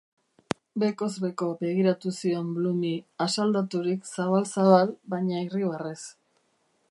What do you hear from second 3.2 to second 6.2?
asaldaturik zabal-zabal, baina irribarrez.